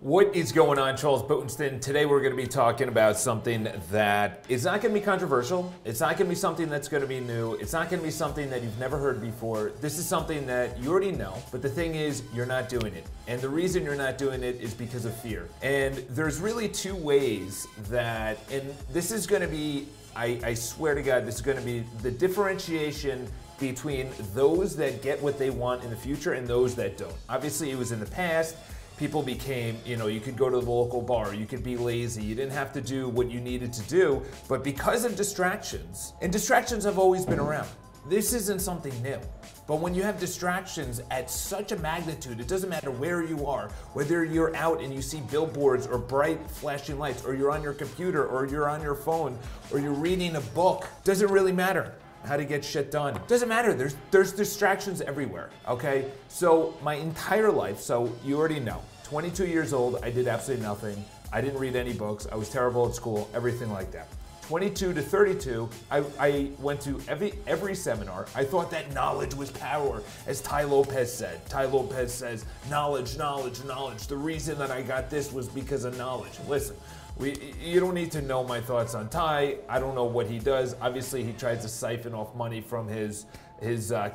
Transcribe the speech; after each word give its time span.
What 0.00 0.34
is 0.34 0.50
going 0.50 0.78
on, 0.78 0.96
Charles 0.96 1.22
Botenstein? 1.22 1.78
Today 1.78 2.06
we're 2.06 2.20
going 2.20 2.34
to 2.34 2.42
be 2.42 2.46
talking 2.48 2.88
about 2.88 3.18
something 3.18 3.68
that 3.90 4.46
is 4.48 4.64
not 4.64 4.80
going 4.80 4.94
to 4.94 4.98
be 4.98 5.04
controversial. 5.04 5.74
It's 5.84 6.00
not 6.00 6.16
going 6.16 6.26
to 6.26 6.30
be 6.30 6.34
something 6.34 6.70
that's 6.70 6.88
going 6.88 7.02
to 7.02 7.06
be 7.06 7.20
new. 7.20 7.52
It's 7.56 7.74
not 7.74 7.90
going 7.90 8.00
to 8.00 8.06
be 8.06 8.10
something 8.10 8.48
that 8.48 8.62
you've 8.62 8.78
never 8.78 8.96
heard 8.96 9.20
before. 9.20 9.72
This 9.82 9.98
is 9.98 10.06
something 10.06 10.46
that 10.46 10.78
you 10.78 10.90
already 10.90 11.12
know, 11.12 11.36
but 11.52 11.60
the 11.60 11.68
thing 11.68 11.96
is, 11.96 12.22
you're 12.32 12.46
not 12.46 12.70
doing 12.70 12.94
it. 12.94 13.04
And 13.28 13.42
the 13.42 13.50
reason 13.50 13.84
you're 13.84 13.94
not 13.94 14.16
doing 14.16 14.42
it 14.42 14.58
is 14.58 14.72
because 14.72 15.04
of 15.04 15.14
fear. 15.14 15.50
And 15.60 15.96
there's 16.08 16.40
really 16.40 16.70
two 16.70 16.96
ways 16.96 17.66
that, 17.90 18.38
and 18.50 18.74
this 18.90 19.10
is 19.10 19.26
going 19.26 19.42
to 19.42 19.48
be, 19.48 19.86
I, 20.16 20.40
I 20.42 20.54
swear 20.54 20.94
to 20.94 21.02
God, 21.02 21.26
this 21.26 21.34
is 21.34 21.42
going 21.42 21.58
to 21.58 21.62
be 21.62 21.84
the 22.00 22.10
differentiation 22.10 23.28
between 23.58 24.08
those 24.32 24.76
that 24.76 25.02
get 25.02 25.20
what 25.22 25.38
they 25.38 25.50
want 25.50 25.84
in 25.84 25.90
the 25.90 25.96
future 25.96 26.32
and 26.32 26.48
those 26.48 26.74
that 26.76 26.96
don't. 26.96 27.12
Obviously, 27.28 27.70
it 27.70 27.76
was 27.76 27.92
in 27.92 28.00
the 28.00 28.06
past 28.06 28.56
people 29.00 29.22
became, 29.22 29.78
you 29.86 29.96
know, 29.96 30.08
you 30.08 30.20
could 30.20 30.36
go 30.36 30.50
to 30.50 30.60
the 30.60 30.70
local 30.70 31.00
bar, 31.00 31.34
you 31.34 31.46
could 31.46 31.64
be 31.64 31.74
lazy, 31.74 32.22
you 32.22 32.34
didn't 32.34 32.52
have 32.52 32.70
to 32.70 32.82
do 32.82 33.08
what 33.08 33.30
you 33.30 33.40
needed 33.40 33.72
to 33.72 33.80
do, 33.88 34.22
but 34.46 34.62
because 34.62 35.06
of 35.06 35.16
distractions, 35.16 36.12
and 36.20 36.30
distractions 36.30 36.84
have 36.84 36.98
always 36.98 37.24
been 37.24 37.40
around. 37.40 37.66
This 38.08 38.34
isn't 38.34 38.60
something 38.60 38.92
new. 39.02 39.18
But 39.66 39.76
when 39.76 39.94
you 39.94 40.02
have 40.02 40.20
distractions 40.20 41.00
at 41.10 41.30
such 41.30 41.72
a 41.72 41.76
magnitude, 41.76 42.40
it 42.40 42.48
doesn't 42.48 42.68
matter 42.68 42.90
where 42.90 43.22
you 43.22 43.46
are, 43.46 43.68
whether 43.94 44.22
you're 44.22 44.54
out 44.54 44.82
and 44.82 44.92
you 44.92 45.00
see 45.00 45.20
billboards 45.30 45.86
or 45.86 45.96
bright 45.96 46.50
flashing 46.50 46.98
lights, 46.98 47.24
or 47.24 47.34
you're 47.34 47.50
on 47.50 47.62
your 47.62 47.72
computer, 47.72 48.26
or 48.26 48.46
you're 48.46 48.68
on 48.68 48.82
your 48.82 48.94
phone, 48.94 49.38
or 49.72 49.78
you're 49.78 49.92
reading 49.92 50.36
a 50.36 50.40
book, 50.40 50.86
doesn't 51.04 51.30
really 51.30 51.52
matter 51.52 51.94
how 52.24 52.36
to 52.36 52.44
get 52.44 52.64
shit 52.64 52.90
done. 52.90 53.20
Doesn't 53.26 53.48
matter. 53.48 53.74
There's 53.74 53.96
there's 54.10 54.32
distractions 54.32 55.00
everywhere. 55.00 55.50
Okay. 55.68 56.10
So 56.28 56.74
my 56.82 56.94
entire 56.94 57.50
life. 57.50 57.80
So 57.80 58.12
you 58.24 58.38
already 58.38 58.60
know. 58.60 58.82
22 59.04 59.46
years 59.46 59.72
old. 59.72 59.96
I 60.02 60.10
did 60.10 60.28
absolutely 60.28 60.64
nothing. 60.64 61.04
I 61.32 61.40
didn't 61.40 61.58
read 61.58 61.76
any 61.76 61.92
books. 61.92 62.26
I 62.30 62.36
was 62.36 62.48
terrible 62.48 62.88
at 62.88 62.94
school. 62.94 63.28
Everything 63.34 63.72
like 63.72 63.90
that. 63.92 64.08
22 64.50 64.94
to 64.94 65.00
32, 65.00 65.70
I, 65.92 66.02
I, 66.18 66.50
went 66.58 66.80
to 66.80 67.00
every 67.06 67.34
every 67.46 67.72
seminar. 67.72 68.26
I 68.34 68.42
thought 68.42 68.68
that 68.72 68.92
knowledge 68.92 69.32
was 69.32 69.48
power, 69.52 70.02
as 70.26 70.40
Tai 70.40 70.64
Lopez 70.64 71.14
said. 71.14 71.48
Tai 71.48 71.66
Lopez 71.66 72.12
says, 72.12 72.44
knowledge, 72.68 73.16
knowledge, 73.16 73.62
knowledge. 73.62 74.08
The 74.08 74.16
reason 74.16 74.58
that 74.58 74.72
I 74.72 74.82
got 74.82 75.08
this 75.08 75.32
was 75.32 75.46
because 75.46 75.84
of 75.84 75.96
knowledge. 75.96 76.32
Listen, 76.48 76.74
we, 77.20 77.54
you 77.62 77.80
don't 77.80 77.94
need 77.94 78.10
to 78.12 78.22
know 78.22 78.42
my 78.42 78.60
thoughts 78.60 78.94
on 78.94 79.08
Tai. 79.10 79.56
I 79.68 79.78
don't 79.78 79.94
know 79.94 80.04
what 80.04 80.26
he 80.26 80.38
does. 80.38 80.74
Obviously, 80.80 81.22
he 81.22 81.32
tries 81.32 81.60
to 81.62 81.68
siphon 81.68 82.14
off 82.14 82.34
money 82.34 82.62
from 82.62 82.88
his 82.88 83.26
his 83.60 83.92
uh, 83.92 84.10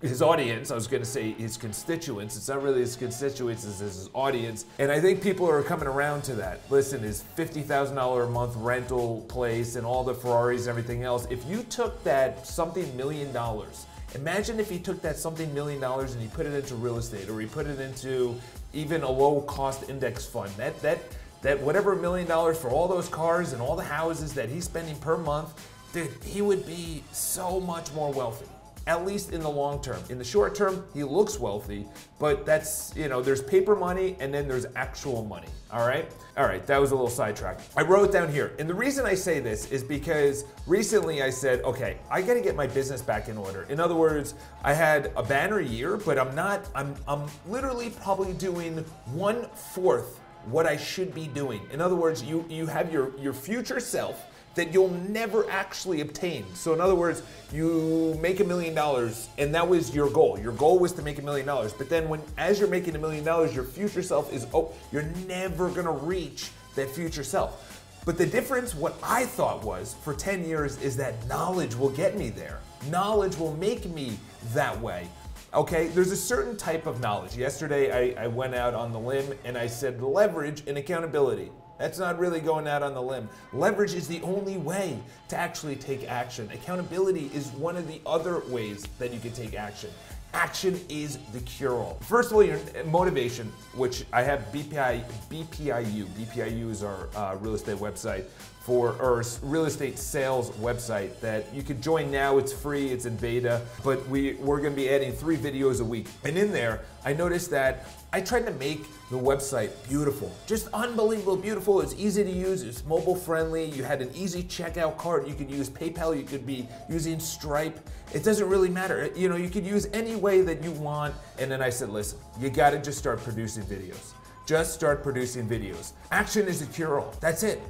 his 0.00 0.22
audience. 0.22 0.70
I 0.70 0.74
was 0.74 0.86
going 0.86 1.02
to 1.02 1.08
say 1.08 1.32
his 1.32 1.58
constituents. 1.58 2.36
It's 2.36 2.48
not 2.48 2.62
really 2.62 2.80
his 2.80 2.96
constituents; 2.96 3.64
it's 3.66 3.80
his 3.80 4.08
audience. 4.14 4.64
And 4.78 4.90
I 4.90 4.98
think 4.98 5.22
people 5.22 5.48
are 5.48 5.62
coming 5.62 5.86
around 5.86 6.22
to 6.24 6.34
that. 6.36 6.60
Listen, 6.70 7.02
his 7.02 7.20
fifty 7.20 7.60
thousand 7.60 7.96
dollar 7.96 8.24
a 8.24 8.30
month 8.30 8.54
rental 8.56 9.26
place 9.28 9.76
and 9.76 9.84
all 9.86 10.02
the 10.02 10.14
Ferraris 10.14 10.62
and 10.62 10.70
everything 10.70 11.04
else. 11.04 11.26
If 11.30 11.44
you 11.46 11.62
took 11.64 12.02
that 12.04 12.46
something 12.46 12.96
million 12.96 13.32
dollars. 13.32 13.86
Imagine 14.14 14.60
if 14.60 14.68
he 14.68 14.78
took 14.78 15.00
that 15.00 15.16
something 15.16 15.54
million 15.54 15.80
dollars 15.80 16.12
and 16.12 16.20
he 16.20 16.28
put 16.28 16.44
it 16.44 16.52
into 16.52 16.74
real 16.74 16.98
estate 16.98 17.30
or 17.30 17.40
he 17.40 17.46
put 17.46 17.66
it 17.66 17.80
into 17.80 18.38
even 18.74 19.02
a 19.02 19.10
low 19.10 19.40
cost 19.42 19.88
index 19.88 20.26
fund. 20.26 20.52
That 20.58 20.78
that 20.82 20.98
that 21.42 21.60
whatever 21.60 21.94
million 21.94 22.26
dollars 22.26 22.58
for 22.58 22.70
all 22.70 22.88
those 22.88 23.08
cars 23.08 23.52
and 23.52 23.60
all 23.60 23.76
the 23.76 23.84
houses 23.84 24.32
that 24.34 24.48
he's 24.48 24.64
spending 24.64 24.96
per 24.96 25.16
month, 25.16 25.68
dude, 25.92 26.10
he 26.24 26.40
would 26.40 26.64
be 26.66 27.04
so 27.12 27.60
much 27.60 27.92
more 27.92 28.12
wealthy. 28.12 28.46
At 28.88 29.06
least 29.06 29.30
in 29.30 29.40
the 29.40 29.48
long 29.48 29.80
term. 29.80 30.02
In 30.08 30.18
the 30.18 30.24
short 30.24 30.56
term, 30.56 30.84
he 30.92 31.04
looks 31.04 31.38
wealthy, 31.38 31.86
but 32.18 32.44
that's, 32.44 32.92
you 32.96 33.08
know, 33.08 33.22
there's 33.22 33.40
paper 33.40 33.76
money 33.76 34.16
and 34.18 34.34
then 34.34 34.48
there's 34.48 34.66
actual 34.74 35.24
money. 35.24 35.46
All 35.70 35.86
right? 35.86 36.10
All 36.36 36.46
right, 36.46 36.66
that 36.66 36.80
was 36.80 36.90
a 36.90 36.94
little 36.94 37.08
sidetrack. 37.08 37.60
I 37.76 37.82
wrote 37.82 38.10
down 38.10 38.32
here, 38.32 38.54
and 38.58 38.68
the 38.68 38.74
reason 38.74 39.06
I 39.06 39.14
say 39.14 39.38
this 39.38 39.70
is 39.70 39.84
because 39.84 40.44
recently 40.66 41.22
I 41.22 41.30
said, 41.30 41.60
okay, 41.60 41.98
I 42.10 42.22
gotta 42.22 42.40
get 42.40 42.56
my 42.56 42.66
business 42.66 43.02
back 43.02 43.28
in 43.28 43.36
order. 43.38 43.66
In 43.68 43.78
other 43.78 43.94
words, 43.94 44.34
I 44.64 44.72
had 44.72 45.12
a 45.14 45.22
banner 45.22 45.60
year, 45.60 45.96
but 45.96 46.18
I'm 46.18 46.34
not, 46.34 46.68
I'm, 46.74 46.96
I'm 47.06 47.28
literally 47.46 47.90
probably 47.90 48.32
doing 48.32 48.78
one 49.12 49.46
fourth 49.74 50.18
what 50.46 50.66
I 50.66 50.76
should 50.76 51.14
be 51.14 51.26
doing. 51.26 51.60
In 51.72 51.80
other 51.80 51.94
words, 51.94 52.22
you, 52.22 52.44
you 52.48 52.66
have 52.66 52.92
your, 52.92 53.16
your 53.18 53.32
future 53.32 53.80
self 53.80 54.26
that 54.54 54.72
you'll 54.72 54.90
never 54.90 55.48
actually 55.50 56.00
obtain. 56.00 56.44
So 56.54 56.74
in 56.74 56.80
other 56.80 56.94
words, 56.94 57.22
you 57.52 58.18
make 58.20 58.40
a 58.40 58.44
million 58.44 58.74
dollars 58.74 59.28
and 59.38 59.54
that 59.54 59.66
was 59.66 59.94
your 59.94 60.10
goal. 60.10 60.38
Your 60.38 60.52
goal 60.52 60.78
was 60.78 60.92
to 60.94 61.02
make 61.02 61.18
a 61.18 61.22
million 61.22 61.46
dollars. 61.46 61.72
But 61.72 61.88
then 61.88 62.08
when 62.08 62.20
as 62.36 62.58
you're 62.58 62.68
making 62.68 62.94
a 62.94 62.98
million 62.98 63.24
dollars, 63.24 63.54
your 63.54 63.64
future 63.64 64.02
self 64.02 64.32
is 64.32 64.46
oh, 64.52 64.72
you're 64.90 65.10
never 65.26 65.72
to 65.72 65.90
reach 65.90 66.50
that 66.74 66.90
future 66.90 67.24
self. 67.24 67.68
But 68.04 68.18
the 68.18 68.26
difference 68.26 68.74
what 68.74 68.98
I 69.02 69.24
thought 69.24 69.62
was 69.62 69.94
for 70.02 70.12
10 70.12 70.44
years 70.44 70.80
is 70.82 70.96
that 70.96 71.26
knowledge 71.28 71.74
will 71.74 71.90
get 71.90 72.18
me 72.18 72.30
there. 72.30 72.58
Knowledge 72.90 73.36
will 73.36 73.56
make 73.56 73.86
me 73.86 74.18
that 74.52 74.78
way. 74.80 75.08
Okay, 75.54 75.88
there's 75.88 76.10
a 76.12 76.16
certain 76.16 76.56
type 76.56 76.86
of 76.86 77.00
knowledge. 77.00 77.36
Yesterday, 77.36 78.14
I, 78.16 78.24
I, 78.24 78.26
went 78.26 78.54
out 78.54 78.72
on 78.72 78.90
the 78.90 78.98
limb 78.98 79.34
and 79.44 79.58
I 79.58 79.66
said 79.66 80.00
leverage 80.00 80.62
and 80.66 80.78
accountability. 80.78 81.50
That's 81.78 81.98
not 81.98 82.18
really 82.18 82.40
going 82.40 82.66
out 82.66 82.82
on 82.82 82.94
the 82.94 83.02
limb. 83.02 83.28
Leverage 83.52 83.92
is 83.92 84.08
the 84.08 84.22
only 84.22 84.56
way 84.56 84.98
to 85.28 85.36
actually 85.36 85.76
take 85.76 86.08
action. 86.08 86.48
Accountability 86.54 87.30
is 87.34 87.48
one 87.48 87.76
of 87.76 87.86
the 87.86 88.00
other 88.06 88.40
ways 88.48 88.86
that 88.98 89.12
you 89.12 89.20
can 89.20 89.32
take 89.32 89.54
action. 89.54 89.90
Action 90.32 90.80
is 90.88 91.18
the 91.34 91.40
cure-all. 91.40 91.98
First 92.00 92.30
of 92.30 92.36
all, 92.36 92.42
your 92.42 92.58
motivation, 92.86 93.52
which 93.74 94.06
I 94.10 94.22
have 94.22 94.50
BPI, 94.52 95.04
BPIU. 95.30 96.06
BPIU 96.06 96.70
is 96.70 96.82
our 96.82 97.10
uh, 97.14 97.36
real 97.42 97.54
estate 97.54 97.76
website 97.76 98.24
for 98.64 98.92
or 99.00 99.24
real 99.42 99.64
estate 99.64 99.98
sales 99.98 100.50
website 100.52 101.18
that 101.20 101.52
you 101.52 101.62
can 101.62 101.80
join 101.80 102.10
now. 102.10 102.38
It's 102.38 102.52
free, 102.52 102.88
it's 102.88 103.06
in 103.06 103.16
beta, 103.16 103.62
but 103.84 104.06
we, 104.08 104.34
we're 104.34 104.60
gonna 104.60 104.74
be 104.74 104.88
adding 104.88 105.12
three 105.12 105.36
videos 105.36 105.80
a 105.80 105.84
week. 105.84 106.06
And 106.24 106.38
in 106.38 106.52
there, 106.52 106.82
I 107.04 107.12
noticed 107.12 107.50
that 107.50 107.86
I 108.12 108.20
tried 108.20 108.46
to 108.46 108.52
make 108.52 108.84
the 109.10 109.18
website 109.18 109.70
beautiful, 109.88 110.30
just 110.46 110.68
unbelievable 110.72 111.36
beautiful. 111.36 111.80
It's 111.80 111.94
easy 111.94 112.22
to 112.22 112.30
use, 112.30 112.62
it's 112.62 112.84
mobile 112.84 113.16
friendly. 113.16 113.64
You 113.64 113.82
had 113.82 114.00
an 114.00 114.10
easy 114.14 114.44
checkout 114.44 114.96
cart. 114.96 115.26
You 115.26 115.34
could 115.34 115.50
use 115.50 115.68
PayPal, 115.68 116.16
you 116.16 116.22
could 116.22 116.46
be 116.46 116.68
using 116.88 117.18
Stripe. 117.18 117.80
It 118.14 118.22
doesn't 118.22 118.48
really 118.48 118.68
matter. 118.68 119.10
You 119.16 119.28
know, 119.28 119.36
you 119.36 119.48
could 119.48 119.66
use 119.66 119.88
any 119.92 120.14
way 120.14 120.42
that 120.42 120.62
you 120.62 120.70
want. 120.72 121.14
And 121.38 121.50
then 121.50 121.62
I 121.62 121.70
said, 121.70 121.88
listen, 121.88 122.18
you 122.38 122.50
gotta 122.50 122.78
just 122.78 122.98
start 122.98 123.18
producing 123.20 123.64
videos. 123.64 124.12
Just 124.46 124.74
start 124.74 125.02
producing 125.02 125.48
videos. 125.48 125.92
Action 126.10 126.46
is 126.46 126.62
a 126.62 126.66
cure-all. 126.66 127.14
That's 127.20 127.42
it. 127.42 127.60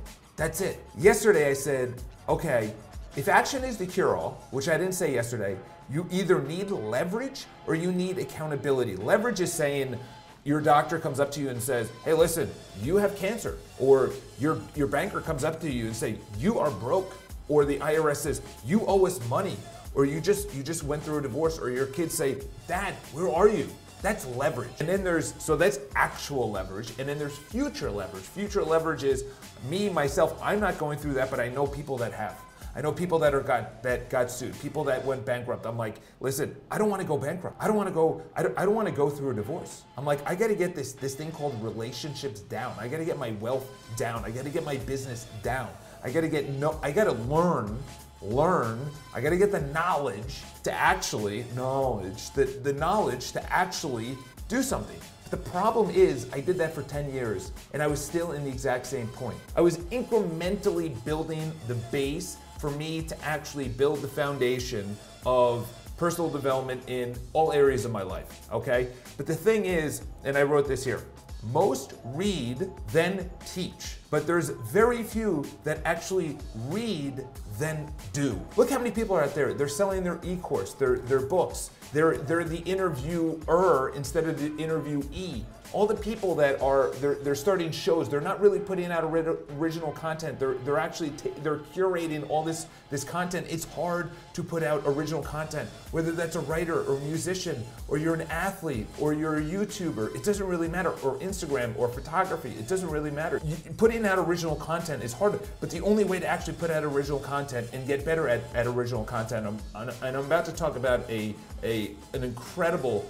That's 0.43 0.61
it. 0.61 0.85
Yesterday 0.99 1.49
I 1.49 1.53
said, 1.53 1.95
okay, 2.29 2.75
if 3.15 3.29
action 3.29 3.63
is 3.63 3.77
the 3.77 3.87
cure 3.87 4.17
all, 4.17 4.43
which 4.51 4.69
I 4.69 4.77
didn't 4.77 4.95
say 4.95 5.15
yesterday, 5.15 5.57
you 5.89 6.05
either 6.11 6.43
need 6.43 6.73
leverage 6.73 7.45
or 7.69 7.77
you 7.77 7.93
need 7.93 8.19
accountability. 8.19 8.97
Leverage 8.97 9.39
is 9.39 9.53
saying 9.53 9.97
your 10.43 10.61
doctor 10.61 10.99
comes 10.99 11.21
up 11.21 11.31
to 11.31 11.41
you 11.41 11.51
and 11.51 11.63
says, 11.63 11.93
hey, 12.05 12.13
listen, 12.13 12.51
you 12.83 12.97
have 12.97 13.15
cancer. 13.15 13.57
Or 13.79 14.11
your, 14.41 14.61
your 14.75 14.89
banker 14.89 15.21
comes 15.21 15.45
up 15.45 15.61
to 15.61 15.71
you 15.71 15.87
and 15.87 15.95
say, 15.95 16.17
you 16.41 16.59
are 16.59 16.73
broke. 16.73 17.17
Or 17.49 17.65
the 17.65 17.79
IRS 17.79 18.17
says, 18.17 18.43
you 18.67 18.85
owe 18.89 19.07
us 19.07 19.25
money. 19.29 19.57
Or 19.95 20.07
you 20.07 20.21
just 20.21 20.53
you 20.55 20.65
just 20.65 20.83
went 20.83 21.05
through 21.05 21.19
a 21.19 21.23
divorce, 21.23 21.59
or 21.59 21.71
your 21.71 21.87
kids 21.87 22.15
say, 22.15 22.43
Dad, 22.67 22.95
where 23.13 23.31
are 23.31 23.49
you? 23.49 23.69
That's 24.03 24.27
leverage. 24.27 24.71
And 24.81 24.89
then 24.89 25.05
there's, 25.05 25.33
so 25.39 25.57
that's 25.57 25.79
actual 25.95 26.51
leverage. 26.51 26.93
And 26.99 27.09
then 27.09 27.19
there's 27.19 27.39
future 27.39 27.91
leverage. 27.91 28.25
Future 28.25 28.65
leverage 28.65 29.05
is 29.05 29.25
me, 29.71 29.89
myself, 29.89 30.39
I'm 30.43 30.59
not 30.61 30.77
going 30.77 30.99
through 30.99 31.15
that, 31.15 31.31
but 31.31 31.39
I 31.39 31.49
know 31.49 31.67
people 31.67 31.97
that 31.99 32.13
have. 32.13 32.39
I 32.75 32.81
know 32.81 32.91
people 32.91 33.19
that 33.19 33.35
are 33.35 33.43
got 33.43 33.83
that 33.83 34.09
got 34.09 34.31
sued, 34.31 34.59
people 34.61 34.85
that 34.85 35.05
went 35.05 35.27
bankrupt. 35.27 35.67
I'm 35.67 35.77
like, 35.77 35.97
listen, 36.21 36.57
I 36.71 36.79
don't 36.79 36.89
want 36.89 37.03
to 37.03 37.07
go 37.07 37.19
bankrupt. 37.19 37.57
I 37.61 37.67
don't 37.67 37.77
want 37.77 37.89
to 37.89 37.95
go. 37.95 38.23
I 38.35 38.43
don't, 38.43 38.59
I 38.59 38.65
don't 38.65 38.75
want 38.75 38.89
to 38.89 38.95
go 38.95 39.11
through 39.11 39.33
a 39.33 39.35
divorce. 39.35 39.83
I'm 39.99 40.07
like, 40.07 40.27
I 40.27 40.35
got 40.35 40.49
to 40.49 40.55
get 40.55 40.75
this 40.75 40.95
this 40.95 41.15
thing 41.15 41.31
called 41.33 41.63
relationships 41.63 42.41
down. 42.41 42.75
I 42.81 42.89
got 42.89 42.97
to 42.97 43.05
get 43.05 43.19
my 43.19 43.33
wealth 43.33 43.67
down. 43.97 44.25
I 44.25 44.31
got 44.31 44.45
to 44.45 44.51
get 44.51 44.65
my 44.65 44.79
business 44.79 45.27
down. 45.43 45.69
I 46.03 46.11
got 46.11 46.23
to 46.23 46.29
get 46.29 46.49
no. 46.49 46.81
I 46.83 46.93
got 46.93 47.05
to 47.05 47.13
learn 47.13 47.79
learn, 48.25 48.79
I 49.15 49.21
gotta 49.21 49.37
get 49.37 49.53
the 49.53 49.61
knowledge 49.61 50.41
to 50.65 50.73
actually, 50.73 51.45
knowledge, 51.55 52.31
the, 52.31 52.45
the 52.45 52.73
knowledge 52.73 53.33
to 53.33 53.53
actually 53.53 54.17
do 54.49 54.63
something. 54.63 54.99
The 55.31 55.37
problem 55.39 55.89
is, 55.91 56.27
I 56.33 56.41
did 56.41 56.59
that 56.59 56.75
for 56.75 56.83
10 56.83 57.13
years 57.13 57.53
and 57.73 57.83
I 57.83 57.87
was 57.87 58.05
still 58.05 58.33
in 58.33 58.45
the 58.45 58.51
exact 58.51 58.87
same 58.87 59.09
point. 59.09 59.39
I 59.57 59.63
was 59.63 59.79
incrementally 59.79 61.03
building 61.05 61.53
the 61.69 61.75
base 61.75 62.37
for 62.59 62.71
me 62.71 63.03
to 63.03 63.25
actually 63.25 63.69
build 63.69 64.03
the 64.03 64.09
foundation 64.09 64.97
of 65.25 65.67
personal 65.97 66.29
development 66.29 66.83
in 66.87 67.15
all 67.33 67.53
areas 67.53 67.85
of 67.85 67.93
my 67.93 68.03
life, 68.03 68.47
okay? 68.53 68.89
But 69.17 69.27
the 69.27 69.35
thing 69.35 69.65
is, 69.65 70.03
and 70.25 70.37
I 70.37 70.43
wrote 70.43 70.69
this 70.69 70.85
here, 70.85 71.03
most 71.51 71.95
read, 72.05 72.71
then 72.93 73.31
teach. 73.53 73.97
But 74.11 74.27
there's 74.27 74.51
very 74.51 75.03
few 75.03 75.45
that 75.65 75.81
actually 75.85 76.39
read, 76.69 77.27
then 77.59 77.93
do. 78.13 78.41
Look 78.57 78.71
how 78.71 78.79
many 78.79 78.91
people 78.91 79.17
are 79.17 79.25
out 79.25 79.35
there. 79.35 79.55
They're 79.55 79.69
selling 79.69 80.05
their 80.05 80.21
e-course, 80.23 80.75
their, 80.75 80.99
their 80.99 81.21
books. 81.21 81.71
They're, 81.93 82.19
they're 82.19 82.45
the 82.45 82.61
interviewer 82.61 83.93
instead 83.95 84.29
of 84.29 84.39
the 84.41 84.51
interviewee. 84.51 85.45
All 85.73 85.87
the 85.87 85.95
people 85.95 86.35
that 86.37 86.61
are 86.61 86.91
they're, 87.01 87.15
they're 87.17 87.35
starting 87.35 87.71
shows, 87.71 88.09
they're 88.09 88.21
not 88.21 88.41
really 88.41 88.59
putting 88.59 88.93
out 88.93 89.05
original 89.05 89.93
content. 89.93 90.39
They're 90.39 90.55
they're 90.55 90.79
actually 90.79 91.11
they're 91.43 91.59
curating 91.75 92.29
all 92.29 92.43
this 92.43 92.67
this 92.91 93.05
content. 93.05 93.47
It's 93.49 93.65
hard 93.65 94.11
to 94.35 94.43
put 94.43 94.63
out 94.63 94.83
original 94.87 95.23
content, 95.23 95.69
whether 95.91 96.13
that's 96.13 96.37
a 96.37 96.41
writer 96.41 96.83
or 96.85 96.99
musician 97.01 97.65
or 97.89 97.99
you're 97.99 98.15
an 98.15 98.23
athlete 98.31 98.87
or 98.99 99.13
you're 99.13 99.39
a 99.39 99.43
YouTuber. 99.43 100.15
It 100.15 100.25
doesn't 100.25 100.47
really 100.47 100.69
matter. 100.69 100.91
Or 101.03 101.17
Instagram 101.19 101.77
or 101.79 101.89
photography. 101.89 102.51
It 102.51 102.69
doesn't 102.69 102.91
really 102.91 103.11
matter. 103.11 103.41
You, 103.45 103.57
putting 103.77 104.05
out 104.05 104.19
original 104.19 104.57
content 104.57 105.03
is 105.03 105.13
hard, 105.13 105.41
but 105.61 105.71
the 105.71 105.81
only 105.81 106.05
way 106.05 106.21
to 106.21 106.27
actually 106.27 106.55
put 106.55 106.71
out 106.71 106.85
original 106.85 107.19
content 107.19 107.69
and 107.73 107.87
get 107.87 108.05
better 108.05 108.29
at, 108.29 108.43
at 108.55 108.67
original 108.67 109.05
content, 109.05 109.47
I'm, 109.75 109.89
and 109.89 110.17
I'm 110.17 110.25
about 110.25 110.45
to 110.47 110.53
talk 110.53 110.77
about 110.77 111.09
a, 111.11 111.35
a 111.63 111.93
an 112.13 112.25
incredible 112.25 113.07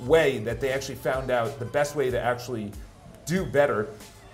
way 0.00 0.38
that 0.38 0.60
they 0.60 0.72
actually 0.72 0.96
found 0.96 1.30
out 1.30 1.58
the 1.58 1.64
best 1.64 1.96
way 1.96 2.10
to 2.10 2.20
actually 2.20 2.72
do 3.24 3.44
better. 3.44 3.88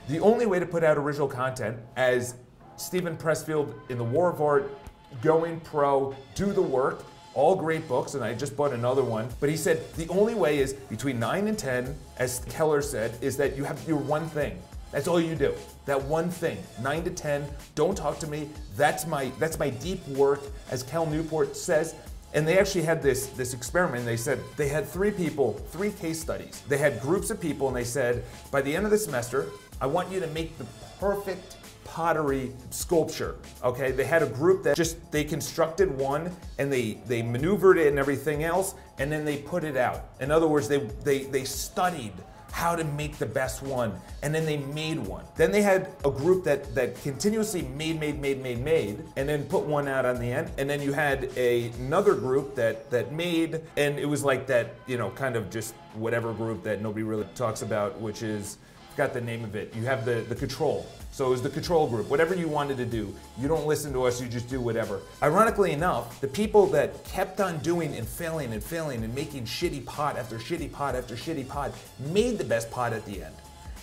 The 0.08 0.20
only 0.20 0.46
way 0.46 0.58
to 0.58 0.66
put 0.66 0.82
out 0.82 0.98
original 0.98 1.28
content, 1.28 1.78
as 1.96 2.34
Steven 2.76 3.16
Pressfield 3.16 3.74
in 3.90 3.98
The 3.98 4.04
War 4.04 4.30
of 4.30 4.40
Art, 4.40 4.76
Going 5.20 5.60
Pro, 5.60 6.16
Do 6.34 6.52
the 6.52 6.62
Work, 6.62 7.04
all 7.34 7.54
great 7.54 7.86
books, 7.88 8.14
and 8.14 8.22
I 8.22 8.34
just 8.34 8.56
bought 8.56 8.72
another 8.72 9.02
one. 9.02 9.28
But 9.40 9.48
he 9.48 9.56
said 9.56 9.92
the 9.94 10.08
only 10.08 10.34
way 10.34 10.58
is 10.58 10.74
between 10.74 11.18
9 11.18 11.48
and 11.48 11.58
10, 11.58 11.96
as 12.18 12.40
Keller 12.50 12.82
said, 12.82 13.16
is 13.20 13.36
that 13.38 13.56
you 13.56 13.64
have 13.64 13.82
your 13.86 13.98
one 13.98 14.28
thing. 14.28 14.60
That's 14.90 15.08
all 15.08 15.20
you 15.20 15.34
do. 15.34 15.54
That 15.86 16.02
one 16.02 16.30
thing. 16.30 16.58
9 16.82 17.04
to 17.04 17.10
10, 17.10 17.46
don't 17.74 17.96
talk 17.96 18.18
to 18.18 18.26
me. 18.26 18.50
That's 18.76 19.06
my 19.06 19.32
that's 19.38 19.58
my 19.58 19.70
deep 19.70 20.06
work, 20.08 20.42
as 20.70 20.82
Cal 20.82 21.06
Newport 21.06 21.56
says. 21.56 21.94
And 22.34 22.48
they 22.48 22.58
actually 22.58 22.82
had 22.82 23.02
this, 23.02 23.26
this 23.28 23.52
experiment. 23.52 24.04
They 24.04 24.16
said 24.16 24.40
they 24.56 24.68
had 24.68 24.88
three 24.88 25.10
people, 25.10 25.52
three 25.70 25.90
case 25.90 26.20
studies. 26.20 26.62
They 26.68 26.78
had 26.78 27.00
groups 27.00 27.30
of 27.30 27.40
people, 27.40 27.68
and 27.68 27.76
they 27.76 27.84
said, 27.84 28.24
by 28.50 28.62
the 28.62 28.74
end 28.74 28.86
of 28.86 28.90
the 28.90 28.98
semester, 28.98 29.48
I 29.80 29.86
want 29.86 30.10
you 30.10 30.20
to 30.20 30.26
make 30.28 30.56
the 30.58 30.66
perfect 30.98 31.56
pottery 31.84 32.52
sculpture. 32.70 33.36
Okay, 33.62 33.90
they 33.90 34.04
had 34.04 34.22
a 34.22 34.26
group 34.26 34.62
that 34.62 34.76
just 34.76 35.10
they 35.12 35.24
constructed 35.24 35.90
one 35.98 36.34
and 36.58 36.72
they 36.72 36.98
they 37.06 37.22
maneuvered 37.22 37.76
it 37.76 37.88
and 37.88 37.98
everything 37.98 38.44
else, 38.44 38.74
and 38.98 39.10
then 39.12 39.24
they 39.24 39.38
put 39.38 39.64
it 39.64 39.76
out. 39.76 40.04
In 40.20 40.30
other 40.30 40.46
words, 40.46 40.68
they 40.68 40.78
they 40.78 41.24
they 41.24 41.44
studied 41.44 42.12
how 42.52 42.76
to 42.76 42.84
make 42.84 43.16
the 43.18 43.26
best 43.26 43.62
one 43.62 43.98
and 44.22 44.32
then 44.32 44.44
they 44.44 44.58
made 44.58 44.98
one. 44.98 45.24
Then 45.36 45.50
they 45.50 45.62
had 45.62 45.88
a 46.04 46.10
group 46.10 46.44
that 46.44 46.74
that 46.74 47.00
continuously 47.02 47.62
made 47.62 47.98
made 47.98 48.20
made 48.20 48.40
made 48.42 48.62
made 48.62 49.02
and 49.16 49.28
then 49.28 49.44
put 49.44 49.64
one 49.64 49.88
out 49.88 50.04
on 50.04 50.20
the 50.20 50.30
end 50.30 50.50
and 50.58 50.68
then 50.68 50.80
you 50.80 50.92
had 50.92 51.30
a, 51.36 51.70
another 51.80 52.14
group 52.14 52.54
that 52.54 52.90
that 52.90 53.12
made 53.12 53.62
and 53.76 53.98
it 53.98 54.06
was 54.06 54.22
like 54.22 54.46
that 54.46 54.74
you 54.86 54.98
know 54.98 55.10
kind 55.10 55.34
of 55.34 55.50
just 55.50 55.74
whatever 55.94 56.32
group 56.32 56.62
that 56.62 56.80
nobody 56.82 57.02
really 57.02 57.26
talks 57.34 57.62
about 57.62 57.98
which 58.00 58.22
is 58.22 58.58
got 58.96 59.12
the 59.12 59.20
name 59.20 59.44
of 59.44 59.54
it. 59.56 59.74
You 59.74 59.82
have 59.82 60.04
the, 60.04 60.24
the 60.28 60.34
control. 60.34 60.86
So 61.12 61.26
it 61.26 61.30
was 61.30 61.42
the 61.42 61.50
control 61.50 61.86
group. 61.88 62.08
Whatever 62.08 62.34
you 62.34 62.48
wanted 62.48 62.78
to 62.78 62.86
do, 62.86 63.14
you 63.38 63.46
don't 63.46 63.66
listen 63.66 63.92
to 63.92 64.04
us, 64.04 64.20
you 64.20 64.28
just 64.28 64.48
do 64.48 64.60
whatever. 64.60 65.00
Ironically 65.22 65.72
enough, 65.72 66.20
the 66.22 66.28
people 66.28 66.66
that 66.68 67.04
kept 67.04 67.38
on 67.38 67.58
doing 67.58 67.94
and 67.94 68.08
failing 68.08 68.52
and 68.54 68.64
failing 68.64 69.04
and 69.04 69.14
making 69.14 69.44
shitty 69.44 69.84
pot 69.84 70.16
after 70.16 70.38
shitty 70.38 70.72
pot 70.72 70.94
after 70.94 71.14
shitty 71.14 71.46
pot 71.46 71.72
made 71.98 72.38
the 72.38 72.44
best 72.44 72.70
pot 72.70 72.94
at 72.94 73.04
the 73.04 73.22
end. 73.22 73.34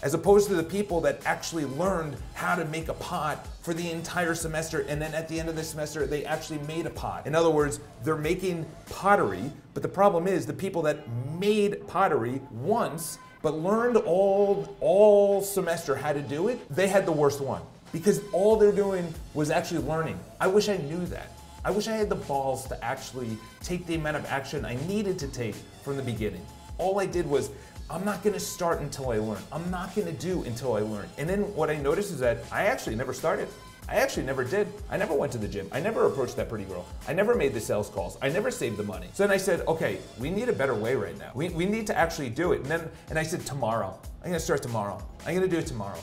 As 0.02 0.14
opposed 0.14 0.48
to 0.48 0.56
the 0.56 0.64
people 0.64 1.02
that 1.02 1.22
actually 1.26 1.66
learned 1.66 2.16
how 2.34 2.56
to 2.56 2.66
make 2.66 2.88
a 2.88 2.94
pot 2.94 3.46
for 3.62 3.74
the 3.74 3.92
entire 3.92 4.34
semester 4.34 4.86
and 4.88 5.00
then 5.00 5.14
at 5.14 5.28
the 5.28 5.40
end 5.40 5.50
of 5.50 5.56
the 5.56 5.64
semester 5.64 6.08
they 6.08 6.26
actually 6.26 6.60
made 6.60 6.86
a 6.86 6.90
pot. 6.90 7.28
In 7.28 7.36
other 7.36 7.50
words, 7.50 7.80
they're 8.04 8.16
making 8.16 8.66
pottery, 8.90 9.52
but 9.74 9.84
the 9.84 9.90
problem 9.90 10.26
is 10.26 10.46
the 10.46 10.54
people 10.54 10.82
that 10.84 11.06
made 11.38 11.86
pottery 11.86 12.42
once 12.50 13.20
but 13.42 13.58
learned 13.58 13.98
all 13.98 14.76
all 14.80 15.42
semester 15.42 15.96
how 15.96 16.14
to 16.14 16.22
do 16.22 16.48
it, 16.48 16.60
they 16.74 16.88
had 16.88 17.06
the 17.06 17.12
worst 17.12 17.42
one 17.42 17.62
because 17.92 18.22
all 18.34 18.56
they're 18.56 18.72
doing 18.72 19.14
was 19.34 19.50
actually 19.50 19.84
learning. 19.84 20.20
I 20.40 20.48
wish 20.48 20.70
I 20.70 20.78
knew 20.78 21.06
that. 21.08 21.32
I 21.64 21.72
wish 21.72 21.88
I 21.88 21.94
had 21.94 22.10
the 22.10 22.16
balls 22.16 22.68
to 22.68 22.84
actually 22.84 23.38
take 23.62 23.86
the 23.86 23.96
amount 23.96 24.18
of 24.18 24.26
action 24.26 24.66
I 24.66 24.76
needed 24.88 25.20
to 25.20 25.28
take 25.28 25.56
from 25.84 25.98
the 25.98 26.04
beginning. 26.04 26.46
All 26.78 27.00
I 27.00 27.06
did 27.06 27.26
was 27.26 27.52
I'm 27.90 28.06
not 28.06 28.24
gonna 28.24 28.40
start 28.40 28.82
until 28.82 29.10
I 29.10 29.18
learn. 29.18 29.42
I'm 29.52 29.70
not 29.72 29.96
gonna 29.96 30.12
do 30.12 30.44
until 30.44 30.76
I 30.76 30.82
learn. 30.82 31.10
And 31.18 31.28
then 31.28 31.42
what 31.56 31.70
I 31.70 31.78
noticed 31.78 32.12
is 32.12 32.20
that 32.20 32.38
I 32.52 32.66
actually 32.66 32.96
never 32.96 33.14
started. 33.14 33.48
I 33.90 33.96
actually 33.96 34.24
never 34.24 34.44
did. 34.44 34.68
I 34.90 34.98
never 34.98 35.16
went 35.16 35.32
to 35.32 35.40
the 35.40 35.48
gym. 35.48 35.68
I 35.72 35.80
never 35.80 36.06
approached 36.06 36.36
that 36.36 36.48
pretty 36.48 36.66
girl. 36.66 36.86
I 37.08 37.14
never 37.14 37.34
made 37.34 37.56
the 37.56 37.60
sales 37.60 37.90
calls. 37.90 38.20
I 38.22 38.30
never 38.30 38.52
saved 38.52 38.78
the 38.78 38.84
money. 38.84 39.08
So 39.14 39.24
then 39.24 39.32
I 39.32 39.38
said, 39.38 39.68
okay, 39.68 39.98
we 40.20 40.30
need 40.30 40.48
a 40.48 40.54
better 40.54 40.76
way 40.76 40.94
right 40.94 41.18
now. 41.18 41.32
We, 41.34 41.50
we 41.50 41.66
need 41.66 41.88
to 41.88 41.98
actually 41.98 42.30
do 42.30 42.52
it. 42.52 42.58
And 42.62 42.68
then 42.68 42.90
and 43.10 43.18
I 43.18 43.24
said, 43.24 43.46
tomorrow. 43.48 44.00
I'm 44.22 44.28
gonna 44.28 44.40
start 44.40 44.62
tomorrow. 44.62 45.04
I'm 45.26 45.34
gonna 45.34 45.48
do 45.48 45.58
it 45.58 45.66
tomorrow. 45.66 45.98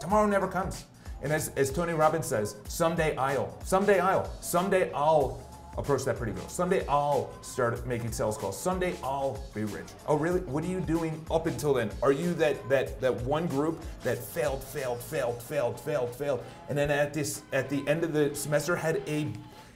Tomorrow 0.00 0.26
never 0.26 0.48
comes. 0.48 0.84
And 1.22 1.32
as, 1.32 1.48
as 1.56 1.70
Tony 1.70 1.94
Robbins 1.94 2.26
says, 2.26 2.56
someday 2.68 3.16
I'll, 3.16 3.56
someday 3.64 4.00
I'll, 4.00 4.30
someday 4.40 4.92
I'll 4.92 5.40
approach 5.78 6.04
that 6.04 6.16
pretty 6.16 6.32
girl. 6.32 6.48
Someday 6.48 6.86
I'll 6.86 7.30
start 7.42 7.86
making 7.86 8.12
sales 8.12 8.36
calls. 8.36 8.60
Someday 8.60 8.94
I'll 9.02 9.38
be 9.54 9.64
rich. 9.64 9.86
Oh, 10.06 10.16
really? 10.16 10.40
What 10.40 10.64
are 10.64 10.68
you 10.68 10.80
doing 10.80 11.24
up 11.30 11.46
until 11.46 11.74
then? 11.74 11.90
Are 12.02 12.12
you 12.12 12.34
that 12.34 12.68
that 12.68 13.00
that 13.00 13.14
one 13.22 13.46
group 13.46 13.82
that 14.02 14.18
failed, 14.18 14.62
failed, 14.62 15.00
failed, 15.00 15.42
failed, 15.42 15.80
failed, 15.80 16.14
failed, 16.14 16.44
and 16.68 16.76
then 16.76 16.90
at 16.90 17.14
this 17.14 17.42
at 17.52 17.68
the 17.68 17.86
end 17.88 18.04
of 18.04 18.12
the 18.12 18.34
semester 18.34 18.76
had 18.76 19.02
a 19.06 19.28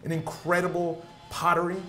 an 0.05 0.12
incredible 0.12 1.05
pottery 1.31 1.81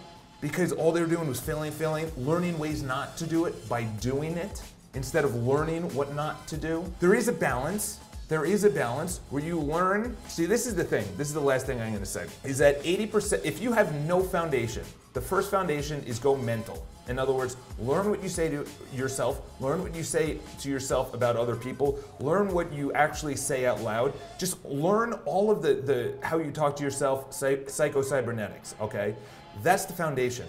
because 0.41 0.71
all 0.71 0.91
they 0.91 1.01
were 1.01 1.07
doing 1.07 1.27
was 1.27 1.39
failing, 1.39 1.71
failing, 1.71 2.11
learning 2.17 2.57
ways 2.59 2.83
not 2.83 3.17
to 3.17 3.25
do 3.25 3.45
it 3.45 3.67
by 3.67 3.83
doing 3.83 4.37
it 4.37 4.61
instead 4.93 5.25
of 5.25 5.35
learning 5.35 5.93
what 5.93 6.15
not 6.15 6.47
to 6.47 6.57
do. 6.57 6.85
There 6.99 7.13
is 7.13 7.27
a 7.27 7.33
balance 7.33 7.99
there 8.27 8.45
is 8.45 8.63
a 8.63 8.69
balance 8.69 9.21
where 9.29 9.43
you 9.43 9.59
learn. 9.59 10.17
See, 10.27 10.45
this 10.45 10.65
is 10.65 10.75
the 10.75 10.83
thing. 10.83 11.05
This 11.15 11.27
is 11.27 11.33
the 11.33 11.39
last 11.39 11.67
thing 11.67 11.79
I'm 11.79 11.89
going 11.89 11.99
to 11.99 12.05
say. 12.05 12.25
Is 12.43 12.57
that 12.57 12.81
80%, 12.83 13.45
if 13.45 13.61
you 13.61 13.71
have 13.71 13.93
no 14.05 14.23
foundation, 14.23 14.83
the 15.13 15.21
first 15.21 15.51
foundation 15.51 16.03
is 16.05 16.17
go 16.17 16.35
mental. 16.35 16.85
In 17.07 17.19
other 17.19 17.33
words, 17.33 17.55
learn 17.77 18.09
what 18.09 18.23
you 18.23 18.29
say 18.29 18.49
to 18.49 18.65
yourself, 18.91 19.41
learn 19.61 19.83
what 19.83 19.93
you 19.93 20.01
say 20.01 20.39
to 20.59 20.69
yourself 20.69 21.13
about 21.13 21.35
other 21.35 21.55
people, 21.55 21.99
learn 22.19 22.51
what 22.51 22.73
you 22.73 22.91
actually 22.93 23.35
say 23.35 23.67
out 23.67 23.81
loud. 23.81 24.11
Just 24.39 24.63
learn 24.65 25.13
all 25.25 25.51
of 25.51 25.61
the, 25.61 25.75
the 25.75 26.15
how 26.25 26.39
you 26.39 26.51
talk 26.51 26.75
to 26.77 26.83
yourself, 26.83 27.31
psycho 27.31 28.01
cybernetics, 28.01 28.73
okay? 28.81 29.13
That's 29.61 29.85
the 29.85 29.93
foundation. 29.93 30.47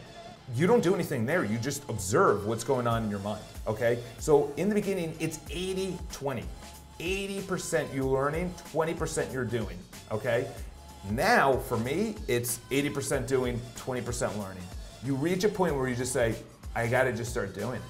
You 0.55 0.67
don't 0.67 0.82
do 0.82 0.94
anything 0.94 1.26
there, 1.26 1.44
you 1.44 1.58
just 1.58 1.82
observe 1.90 2.46
what's 2.46 2.64
going 2.64 2.87
on 2.87 3.05
in 3.05 3.11
your 3.11 3.19
mind, 3.19 3.43
okay? 3.67 3.99
So 4.19 4.52
in 4.56 4.70
the 4.70 4.75
beginning, 4.75 5.14
it's 5.20 5.40
80 5.50 5.99
20. 6.11 6.43
80% 6.99 7.93
you 7.95 8.07
learning, 8.07 8.55
20% 8.73 9.33
you're 9.33 9.45
doing, 9.45 9.79
okay? 10.11 10.49
Now, 11.11 11.57
for 11.57 11.76
me, 11.79 12.17
it's 12.26 12.59
80% 12.71 13.26
doing, 13.26 13.61
20% 13.76 14.38
learning. 14.38 14.62
You 15.05 15.15
reach 15.15 15.45
a 15.45 15.49
point 15.49 15.76
where 15.76 15.88
you 15.88 15.95
just 15.95 16.12
say, 16.12 16.35
I 16.75 16.87
gotta 16.87 17.12
just 17.12 17.31
start 17.31 17.55
doing 17.55 17.76
it. 17.76 17.83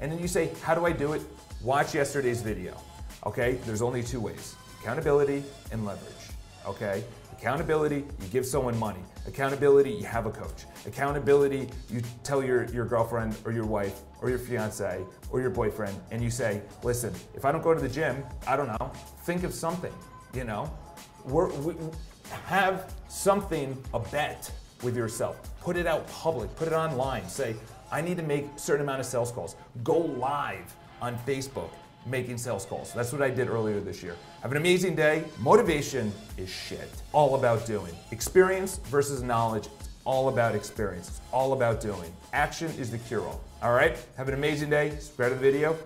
And 0.00 0.10
then 0.10 0.18
you 0.18 0.28
say, 0.28 0.50
how 0.62 0.74
do 0.74 0.84
I 0.86 0.92
do 0.92 1.12
it? 1.12 1.22
Watch 1.62 1.94
yesterday's 1.94 2.42
video, 2.42 2.76
okay? 3.24 3.58
There's 3.64 3.82
only 3.82 4.02
two 4.02 4.20
ways, 4.20 4.56
accountability 4.80 5.44
and 5.70 5.84
leverage, 5.84 6.30
okay? 6.66 7.04
Accountability, 7.38 7.96
you 7.96 8.28
give 8.30 8.46
someone 8.46 8.78
money. 8.78 9.00
Accountability, 9.26 9.90
you 9.90 10.04
have 10.04 10.26
a 10.26 10.30
coach. 10.30 10.64
Accountability, 10.86 11.68
you 11.90 12.00
tell 12.22 12.42
your, 12.42 12.64
your 12.66 12.86
girlfriend 12.86 13.36
or 13.44 13.52
your 13.52 13.66
wife 13.66 14.00
or 14.22 14.30
your 14.30 14.38
fiance 14.38 15.00
or 15.30 15.40
your 15.40 15.50
boyfriend 15.50 15.94
and 16.10 16.22
you 16.22 16.30
say, 16.30 16.62
listen, 16.82 17.12
if 17.34 17.44
I 17.44 17.52
don't 17.52 17.62
go 17.62 17.74
to 17.74 17.80
the 17.80 17.88
gym, 17.88 18.24
I 18.46 18.56
don't 18.56 18.68
know, 18.68 18.92
think 19.24 19.42
of 19.42 19.52
something, 19.52 19.92
you 20.32 20.44
know? 20.44 20.72
We're, 21.24 21.52
we 21.60 21.74
have 22.46 22.92
something, 23.08 23.76
a 23.92 23.98
bet 23.98 24.50
with 24.82 24.96
yourself. 24.96 25.36
Put 25.60 25.76
it 25.76 25.86
out 25.86 26.08
public, 26.08 26.54
put 26.56 26.68
it 26.68 26.74
online. 26.74 27.28
Say, 27.28 27.56
I 27.90 28.00
need 28.00 28.16
to 28.16 28.22
make 28.22 28.46
certain 28.56 28.82
amount 28.82 29.00
of 29.00 29.06
sales 29.06 29.32
calls. 29.32 29.56
Go 29.82 29.98
live 29.98 30.74
on 31.02 31.18
Facebook 31.26 31.70
making 32.06 32.38
sales 32.38 32.64
calls. 32.64 32.92
That's 32.92 33.12
what 33.12 33.22
I 33.22 33.30
did 33.30 33.48
earlier 33.48 33.80
this 33.80 34.02
year. 34.02 34.16
Have 34.42 34.50
an 34.50 34.56
amazing 34.56 34.94
day. 34.94 35.24
Motivation 35.38 36.12
is 36.36 36.48
shit. 36.48 36.90
All 37.12 37.34
about 37.34 37.66
doing. 37.66 37.94
Experience 38.10 38.78
versus 38.84 39.22
knowledge. 39.22 39.68
It's 39.80 39.88
all 40.04 40.28
about 40.28 40.54
experience. 40.54 41.08
It's 41.08 41.20
all 41.32 41.52
about 41.52 41.80
doing. 41.80 42.12
Action 42.32 42.70
is 42.78 42.90
the 42.90 42.98
cure 42.98 43.22
all. 43.22 43.40
All 43.62 43.72
right? 43.72 43.96
Have 44.16 44.28
an 44.28 44.34
amazing 44.34 44.70
day. 44.70 44.96
Spread 44.98 45.32
the 45.32 45.36
video. 45.36 45.76